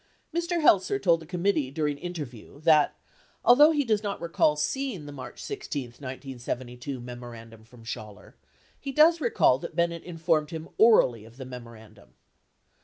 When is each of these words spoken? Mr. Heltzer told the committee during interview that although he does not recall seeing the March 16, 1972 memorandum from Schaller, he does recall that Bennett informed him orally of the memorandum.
Mr. 0.35 0.59
Heltzer 0.61 0.97
told 0.97 1.19
the 1.19 1.27
committee 1.27 1.69
during 1.69 1.99
interview 1.99 2.59
that 2.61 2.97
although 3.45 3.69
he 3.69 3.83
does 3.85 4.01
not 4.01 4.19
recall 4.19 4.55
seeing 4.55 5.05
the 5.05 5.11
March 5.11 5.39
16, 5.43 5.89
1972 5.99 6.99
memorandum 6.99 7.63
from 7.63 7.83
Schaller, 7.83 8.33
he 8.79 8.91
does 8.91 9.21
recall 9.21 9.59
that 9.59 9.75
Bennett 9.75 10.01
informed 10.01 10.49
him 10.49 10.69
orally 10.79 11.23
of 11.23 11.37
the 11.37 11.45
memorandum. 11.45 12.15